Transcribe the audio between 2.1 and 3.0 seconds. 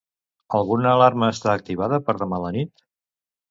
demà a la nit?